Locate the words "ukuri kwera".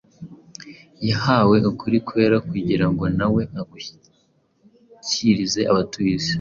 1.71-2.37